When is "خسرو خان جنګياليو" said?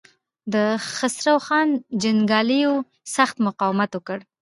0.95-2.73